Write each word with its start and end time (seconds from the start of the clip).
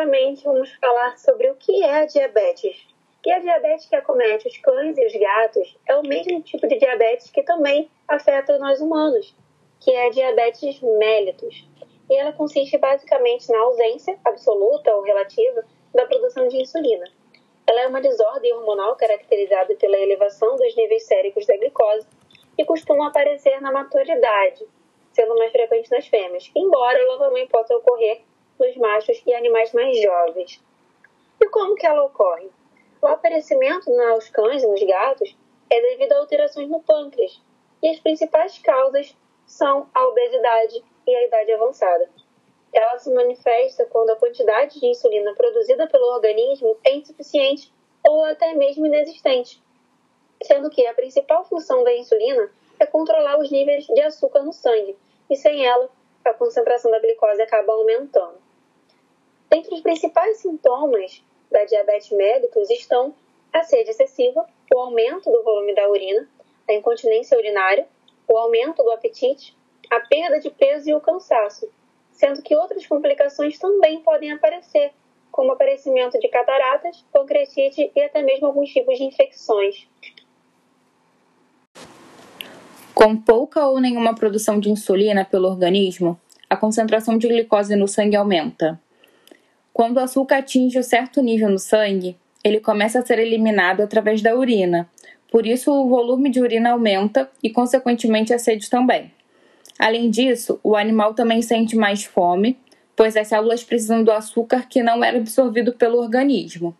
primeiramente 0.00 0.44
vamos 0.44 0.72
falar 0.76 1.18
sobre 1.18 1.50
o 1.50 1.56
que 1.56 1.82
é 1.82 2.02
a 2.02 2.06
diabetes. 2.06 2.86
E 3.24 3.30
a 3.30 3.38
diabetes 3.38 3.86
que 3.86 3.94
acomete 3.94 4.48
os 4.48 4.56
cães 4.56 4.96
e 4.96 5.06
os 5.06 5.12
gatos 5.12 5.76
é 5.86 5.94
o 5.94 6.02
mesmo 6.02 6.40
tipo 6.40 6.66
de 6.66 6.78
diabetes 6.78 7.30
que 7.30 7.42
também 7.42 7.90
afeta 8.08 8.56
nós 8.58 8.80
humanos, 8.80 9.36
que 9.78 9.90
é 9.90 10.06
a 10.06 10.10
diabetes 10.10 10.80
mellitus. 10.80 11.68
E 12.08 12.16
ela 12.16 12.32
consiste 12.32 12.78
basicamente 12.78 13.50
na 13.52 13.58
ausência 13.58 14.18
absoluta 14.24 14.94
ou 14.94 15.02
relativa 15.02 15.62
da 15.94 16.06
produção 16.06 16.48
de 16.48 16.62
insulina. 16.62 17.04
Ela 17.66 17.82
é 17.82 17.86
uma 17.86 18.00
desordem 18.00 18.54
hormonal 18.54 18.96
caracterizada 18.96 19.74
pela 19.74 19.98
elevação 19.98 20.56
dos 20.56 20.74
níveis 20.76 21.06
séricos 21.06 21.46
da 21.46 21.56
glicose 21.58 22.06
e 22.56 22.64
costuma 22.64 23.08
aparecer 23.08 23.60
na 23.60 23.70
maturidade, 23.70 24.66
sendo 25.12 25.36
mais 25.36 25.52
frequente 25.52 25.90
nas 25.90 26.06
fêmeas, 26.06 26.50
embora 26.56 26.98
ela 26.98 27.18
também 27.18 27.46
possa 27.48 27.76
ocorrer 27.76 28.22
nos 28.60 28.76
machos 28.76 29.20
e 29.26 29.34
animais 29.34 29.72
mais 29.72 30.00
jovens. 30.00 30.62
E 31.40 31.48
como 31.48 31.74
que 31.74 31.86
ela 31.86 32.04
ocorre? 32.04 32.48
O 33.02 33.06
aparecimento 33.06 33.90
nos 33.90 34.28
cães 34.28 34.62
e 34.62 34.66
nos 34.66 34.82
gatos 34.82 35.34
é 35.70 35.80
devido 35.80 36.12
a 36.12 36.18
alterações 36.18 36.68
no 36.68 36.80
pâncreas, 36.82 37.40
e 37.82 37.88
as 37.88 37.98
principais 37.98 38.58
causas 38.58 39.16
são 39.46 39.88
a 39.94 40.06
obesidade 40.06 40.84
e 41.06 41.16
a 41.16 41.26
idade 41.26 41.52
avançada. 41.52 42.10
Ela 42.72 42.98
se 42.98 43.12
manifesta 43.12 43.86
quando 43.86 44.10
a 44.10 44.16
quantidade 44.16 44.78
de 44.78 44.86
insulina 44.86 45.34
produzida 45.34 45.88
pelo 45.88 46.12
organismo 46.14 46.76
é 46.84 46.94
insuficiente 46.94 47.72
ou 48.06 48.24
até 48.24 48.54
mesmo 48.54 48.86
inexistente, 48.86 49.62
sendo 50.42 50.70
que 50.70 50.86
a 50.86 50.94
principal 50.94 51.44
função 51.44 51.82
da 51.82 51.96
insulina 51.96 52.50
é 52.78 52.86
controlar 52.86 53.38
os 53.38 53.50
níveis 53.50 53.86
de 53.86 54.00
açúcar 54.00 54.42
no 54.42 54.52
sangue, 54.52 54.96
e 55.28 55.36
sem 55.36 55.66
ela, 55.66 55.88
a 56.24 56.32
concentração 56.34 56.90
da 56.90 56.98
glicose 56.98 57.42
acaba 57.42 57.72
aumentando. 57.72 58.39
Entre 59.52 59.74
os 59.74 59.80
principais 59.80 60.38
sintomas 60.38 61.22
da 61.50 61.64
diabetes 61.64 62.10
mellitus 62.10 62.70
estão 62.70 63.12
a 63.52 63.64
sede 63.64 63.90
excessiva, 63.90 64.46
o 64.72 64.78
aumento 64.78 65.30
do 65.30 65.42
volume 65.42 65.74
da 65.74 65.88
urina, 65.88 66.28
a 66.68 66.72
incontinência 66.72 67.36
urinária, 67.36 67.88
o 68.28 68.38
aumento 68.38 68.80
do 68.82 68.92
apetite, 68.92 69.56
a 69.90 69.98
perda 70.00 70.38
de 70.38 70.50
peso 70.50 70.88
e 70.88 70.94
o 70.94 71.00
cansaço, 71.00 71.68
sendo 72.12 72.42
que 72.42 72.54
outras 72.54 72.86
complicações 72.86 73.58
também 73.58 74.00
podem 74.02 74.30
aparecer, 74.30 74.92
como 75.32 75.50
aparecimento 75.50 76.18
de 76.20 76.28
cataratas, 76.28 77.04
pancreatite 77.12 77.90
e 77.94 78.00
até 78.02 78.22
mesmo 78.22 78.46
alguns 78.46 78.70
tipos 78.70 78.96
de 78.98 79.04
infecções. 79.04 79.88
Com 82.94 83.16
pouca 83.16 83.66
ou 83.66 83.80
nenhuma 83.80 84.14
produção 84.14 84.60
de 84.60 84.70
insulina 84.70 85.24
pelo 85.24 85.48
organismo, 85.48 86.20
a 86.48 86.56
concentração 86.56 87.18
de 87.18 87.26
glicose 87.26 87.74
no 87.74 87.88
sangue 87.88 88.16
aumenta. 88.16 88.80
Quando 89.72 89.96
o 89.96 90.00
açúcar 90.00 90.38
atinge 90.38 90.78
um 90.78 90.82
certo 90.82 91.22
nível 91.22 91.48
no 91.48 91.58
sangue, 91.58 92.16
ele 92.42 92.60
começa 92.60 92.98
a 92.98 93.06
ser 93.06 93.18
eliminado 93.18 93.80
através 93.80 94.20
da 94.22 94.34
urina. 94.36 94.88
Por 95.30 95.46
isso, 95.46 95.72
o 95.72 95.88
volume 95.88 96.30
de 96.30 96.40
urina 96.40 96.72
aumenta 96.72 97.30
e, 97.42 97.50
consequentemente, 97.50 98.34
a 98.34 98.38
sede 98.38 98.68
também. 98.68 99.12
Além 99.78 100.10
disso, 100.10 100.58
o 100.62 100.76
animal 100.76 101.14
também 101.14 101.40
sente 101.40 101.76
mais 101.76 102.04
fome, 102.04 102.58
pois 102.96 103.16
as 103.16 103.28
células 103.28 103.64
precisam 103.64 104.04
do 104.04 104.12
açúcar 104.12 104.66
que 104.68 104.82
não 104.82 105.02
era 105.02 105.16
absorvido 105.16 105.72
pelo 105.72 105.98
organismo. 105.98 106.76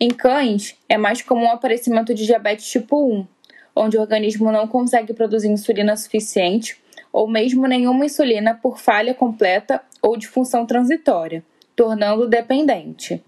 Em 0.00 0.08
cães, 0.08 0.76
é 0.88 0.96
mais 0.96 1.20
comum 1.20 1.46
o 1.46 1.52
aparecimento 1.52 2.14
de 2.14 2.24
diabetes 2.24 2.70
tipo 2.70 3.04
1, 3.12 3.26
onde 3.74 3.98
o 3.98 4.00
organismo 4.00 4.50
não 4.52 4.68
consegue 4.68 5.12
produzir 5.12 5.48
insulina 5.48 5.96
suficiente 5.96 6.80
ou 7.12 7.28
mesmo 7.28 7.66
nenhuma 7.66 8.06
insulina 8.06 8.54
por 8.54 8.78
falha 8.78 9.12
completa 9.12 9.82
ou 10.00 10.16
de 10.16 10.28
função 10.28 10.64
transitória, 10.64 11.44
tornando-o 11.78 12.26
dependente. 12.26 13.22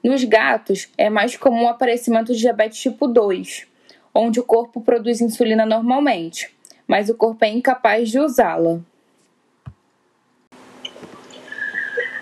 Nos 0.00 0.22
gatos, 0.22 0.88
é 0.96 1.10
mais 1.10 1.36
comum 1.36 1.64
o 1.64 1.68
aparecimento 1.68 2.32
de 2.32 2.38
diabetes 2.38 2.80
tipo 2.80 3.08
2, 3.08 3.66
onde 4.14 4.38
o 4.38 4.44
corpo 4.44 4.80
produz 4.80 5.20
insulina 5.20 5.66
normalmente, 5.66 6.56
mas 6.86 7.10
o 7.10 7.16
corpo 7.16 7.44
é 7.44 7.48
incapaz 7.48 8.10
de 8.10 8.20
usá-la. 8.20 8.78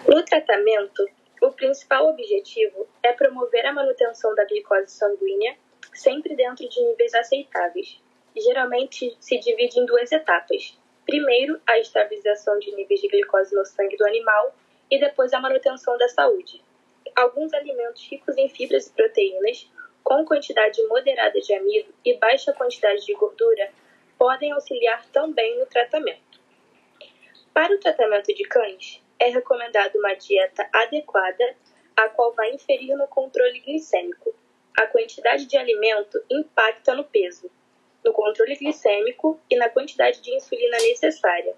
No 0.09 0.25
tratamento, 0.25 1.07
o 1.43 1.51
principal 1.51 2.09
objetivo 2.09 2.87
é 3.03 3.13
promover 3.13 3.67
a 3.67 3.75
manutenção 3.75 4.35
da 4.35 4.47
glicose 4.47 4.91
sanguínea 4.91 5.55
sempre 5.93 6.35
dentro 6.35 6.67
de 6.67 6.81
níveis 6.83 7.13
aceitáveis. 7.13 8.01
Geralmente 8.35 9.15
se 9.21 9.39
divide 9.39 9.81
em 9.81 9.85
duas 9.85 10.11
etapas. 10.11 10.79
Primeiro, 11.05 11.61
a 11.67 11.79
estabilização 11.79 12.59
de 12.59 12.75
níveis 12.75 13.03
de 13.03 13.09
glicose 13.09 13.55
no 13.55 13.67
sangue 13.67 13.99
do 13.99 14.07
animal 14.07 14.55
e 14.91 14.99
depois 14.99 15.33
a 15.33 15.41
manutenção 15.41 15.97
da 15.99 16.09
saúde. 16.09 16.63
Alguns 17.15 17.53
alimentos 17.55 18.07
ricos 18.11 18.37
em 18.37 18.49
fibras 18.49 18.87
e 18.87 18.93
proteínas, 18.93 19.71
com 20.03 20.25
quantidade 20.25 20.83
moderada 20.87 21.41
de 21.41 21.55
amido 21.55 21.93
e 22.05 22.15
baixa 22.15 22.53
quantidade 22.53 23.05
de 23.05 23.15
gordura, 23.15 23.71
podem 24.19 24.53
auxiliar 24.53 25.05
também 25.07 25.59
no 25.59 25.67
tratamento. 25.67 26.41
Para 27.53 27.75
o 27.75 27.79
tratamento 27.79 28.35
de 28.35 28.45
cães, 28.45 29.03
é 29.19 29.29
recomendada 29.29 29.99
uma 29.99 30.15
dieta 30.15 30.69
adequada, 30.73 31.57
a 31.97 32.09
qual 32.11 32.35
vai 32.35 32.53
inferir 32.53 32.95
no 32.97 33.09
controle 33.09 33.61
glicêmico, 33.61 34.35
a 34.79 34.87
quantidade 34.87 35.47
de 35.47 35.57
alimento 35.57 36.23
impacta 36.31 36.95
no 36.95 37.05
peso, 37.05 37.51
no 38.05 38.13
controle 38.13 38.55
glicêmico 38.57 39.41
e 39.51 39.57
na 39.57 39.71
quantidade 39.71 40.21
de 40.21 40.35
insulina 40.35 40.77
necessária. 40.77 41.57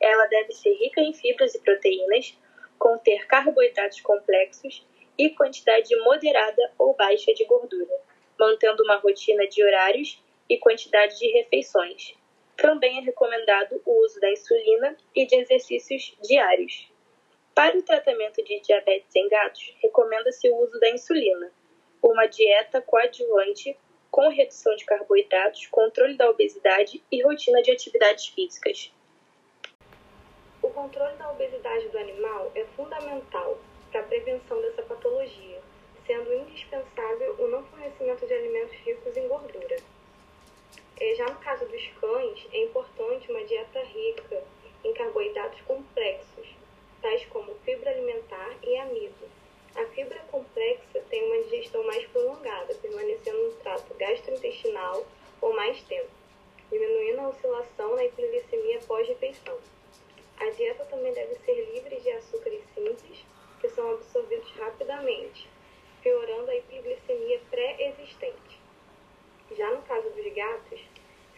Ela 0.00 0.26
deve 0.26 0.52
ser 0.52 0.74
rica 0.74 1.00
em 1.00 1.14
fibras 1.14 1.54
e 1.54 1.60
proteínas, 1.60 2.36
conter 2.78 3.26
carboidratos 3.26 4.00
complexos 4.00 4.86
e 5.18 5.30
quantidade 5.30 5.94
moderada 6.00 6.72
ou 6.78 6.94
baixa 6.94 7.32
de 7.32 7.44
gordura, 7.44 8.00
mantendo 8.38 8.82
uma 8.82 8.96
rotina 8.96 9.46
de 9.46 9.62
horários 9.64 10.22
e 10.48 10.58
quantidade 10.58 11.18
de 11.18 11.30
refeições. 11.32 12.14
Também 12.56 12.98
é 12.98 13.02
recomendado 13.02 13.80
o 13.84 14.04
uso 14.04 14.18
da 14.20 14.30
insulina 14.30 14.96
e 15.14 15.26
de 15.26 15.36
exercícios 15.36 16.16
diários. 16.22 16.90
Para 17.54 17.76
o 17.76 17.82
tratamento 17.82 18.42
de 18.44 18.60
diabetes 18.60 19.14
em 19.14 19.28
gatos, 19.28 19.74
recomenda-se 19.82 20.48
o 20.48 20.56
uso 20.56 20.78
da 20.78 20.90
insulina, 20.90 21.52
uma 22.02 22.26
dieta 22.26 22.80
coadjuvante 22.80 23.76
com 24.10 24.28
redução 24.28 24.74
de 24.76 24.84
carboidratos, 24.84 25.66
controle 25.66 26.16
da 26.16 26.30
obesidade 26.30 27.02
e 27.10 27.22
rotina 27.22 27.60
de 27.62 27.70
atividades 27.70 28.28
físicas. 28.28 28.92
Controle 30.86 31.16
da 31.16 31.32
obesidade 31.32 31.88
do 31.88 31.98
animal 31.98 32.52
é 32.54 32.64
fundamental 32.76 33.58
para 33.90 34.02
a 34.02 34.04
prevenção 34.04 34.60
dessa 34.62 34.82
patologia, 34.82 35.60
sendo 36.06 36.32
indispensável 36.32 37.34
o 37.40 37.48
não 37.48 37.64
fornecimento 37.64 38.24
de 38.24 38.32
alimentos 38.32 38.76
ricos 38.84 39.16
em 39.16 39.26
gordura. 39.26 39.76
É, 41.00 41.14
já 41.16 41.26
no 41.26 41.40
caso 41.40 41.66
dos 41.66 41.84
cães, 42.00 42.46
é 42.52 42.62
importante 42.62 43.28
uma 43.32 43.42
dieta 43.42 43.80
rica 43.82 44.44
em 44.84 44.94
carboidratos 44.94 45.60
complexos, 45.62 46.46
tais 47.02 47.26
como 47.26 47.56
fibra 47.64 47.90
alimentar 47.90 48.56
e 48.62 48.76
amido, 48.78 49.28
a 49.74 49.84
fibra 49.86 50.20
complexa 50.30 51.02
tem 51.10 51.24
uma 51.24 51.42
digestão 51.42 51.84
mais 51.84 52.06
prolongada, 52.06 52.74
permanecendo 52.76 53.42
no 53.42 53.52
trato 53.54 53.92
gastrointestinal 53.94 55.04
por 55.40 55.52
mais 55.56 55.82
tempo, 55.82 56.10
diminuindo 56.70 57.22
a 57.22 57.28
oscilação 57.30 57.96
na 57.96 58.04
hipoglicemia 58.04 58.78
pós-refeição. 58.86 59.58
A 60.38 60.50
dieta 60.50 60.84
também 60.84 61.12
deve 61.14 61.34
ser 61.36 61.54
livre 61.72 61.96
de 61.96 62.10
açúcares 62.10 62.62
simples, 62.74 63.24
que 63.60 63.68
são 63.70 63.92
absorvidos 63.92 64.50
rapidamente, 64.52 65.48
piorando 66.02 66.50
a 66.50 66.56
hipoglicemia 66.56 67.40
pré-existente. 67.50 68.60
Já 69.56 69.70
no 69.70 69.80
caso 69.82 70.10
dos 70.10 70.32
gatos, 70.34 70.80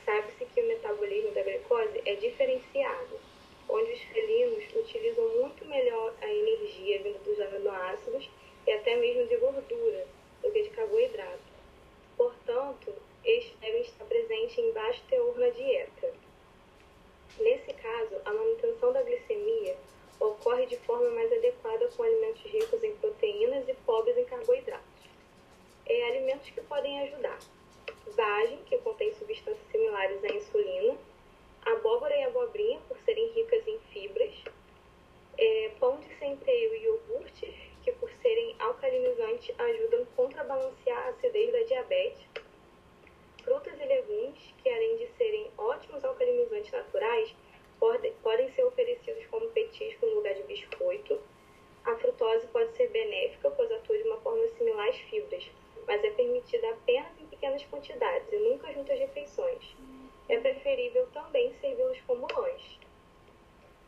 sabe-se 0.04 0.44
que 0.47 0.60
o 0.60 0.66
metabolismo 0.66 1.30
da 1.30 1.42
glicose 1.42 2.03
é 2.04 2.16
diferenciado 2.16 3.20
onde 3.69 3.92
os 3.92 4.00
felinos 4.00 4.65
utilizam 4.75 5.28
muito 5.41 5.65
melhor 5.66 6.15
a 6.20 6.26
energia 6.26 7.00
vinda 7.00 7.19
dos 7.19 7.38
aminoácidos 7.38 8.28
e 8.66 8.72
até 8.72 8.97
mesmo 8.97 9.27
de 9.27 9.36
gordura 9.36 10.06
do 10.42 10.51
que 10.51 10.62
de 10.62 10.71
carboidrato. 10.71 11.39
Portanto, 12.16 12.92
estes 13.24 13.56
devem 13.60 13.83
estar 13.83 14.04
presentes 14.06 14.47
em 14.60 14.72
baixo 14.72 15.03
teor 15.09 15.39
na 15.39 15.49
dieta. 15.51 16.13
Nesse 17.39 17.72
caso, 17.75 18.16
a 18.25 18.33
manutenção 18.33 18.93
da 18.93 19.03
glicemia 19.03 19.77
ocorre 20.21 20.66
de 20.66 20.77
forma 20.78 21.10
mais 21.10 21.33
adequada 21.33 21.89
com 21.89 22.03
alimentos 22.03 22.43
ricos 22.43 22.83
em 22.83 22.95
proteínas 22.97 23.69
e 23.69 23.75
pobres 23.75 24.16
em 24.16 24.25
carboidratos. 24.25 25.09
É 25.87 26.09
alimentos 26.09 26.51
que 26.51 26.60
podem 26.63 27.01
ajudar. 27.03 27.39
Vagem, 28.16 28.59
que 28.65 28.78
contém 28.78 29.15
substâncias 29.15 29.71
similares 29.71 30.22
à 30.25 30.28
insulina, 30.28 30.99
abóbora 31.65 32.16
e 32.16 32.25
abobrinha, 32.25 32.81
por 32.89 32.99
serem 33.04 33.28
ricas 33.33 33.66
em 33.66 33.78
fibras, 33.93 34.34
é, 35.37 35.71
pão 35.78 35.99
de 36.01 36.13
centeio 36.19 36.75
e 36.75 36.84
iogurte, 36.84 37.54
que 37.84 37.93
por 37.93 38.11
serem 38.21 38.57
alcalinizantes 38.59 39.54
ajudam 39.59 40.03
a 40.03 40.16
contrabalancear 40.16 41.07
a 41.07 41.11
acidez 41.11 41.53
da 41.53 41.63
diabetes, 41.63 42.27
frutas 43.45 43.81
e 43.81 43.84
legumes, 43.84 44.54
que 44.63 44.69
além 44.69 44.97
de 44.99 45.07
serem 45.16 45.51
ótimos 45.57 46.04
naturais, 47.09 47.34
podem 48.22 48.51
ser 48.53 48.65
oferecidos 48.65 49.27
como 49.27 49.49
petisco 49.51 50.07
no 50.07 50.16
lugar 50.16 50.34
de 50.34 50.43
biscoito, 50.43 51.19
a 51.84 51.95
frutose 51.97 52.47
ser 52.77 52.89
benéfica, 52.89 53.51
pois 53.51 53.71
atua 53.72 53.97
de 53.97 54.05
uma 54.05 54.19
forma 54.19 54.47
similar 54.49 54.89
às 54.89 54.97
fibras, 54.97 55.51
mas 55.87 56.05
é 56.05 56.10
permitida 56.10 56.69
apenas 56.71 57.19
em 57.19 57.27
pequenas 57.27 57.65
quantidades 57.65 58.31
e 58.33 58.37
nunca 58.37 58.72
junto 58.72 58.93
às 58.93 58.99
refeições. 58.99 59.75
É 60.28 60.39
preferível 60.39 61.07
também 61.13 61.55
servi-los 61.55 61.99
como 62.03 62.27
lanche. 62.37 62.78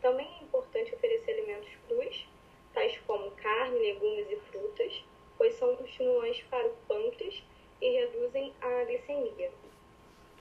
Também 0.00 0.26
é 0.26 0.44
importante 0.44 0.94
oferecer 0.94 1.32
alimentos 1.32 1.68
crus, 1.86 2.26
tais 2.72 2.96
como 3.06 3.30
carne, 3.32 3.78
legumes 3.78 4.30
e 4.30 4.36
frutas, 4.50 5.04
pois 5.36 5.54
são 5.54 5.76
estimulantes 5.84 6.42
para 6.44 6.66
o 6.66 6.76
pâncreas 6.88 7.42
e 7.82 7.90
reduzem 7.90 8.54
a 8.62 8.84
glicemia. 8.84 9.50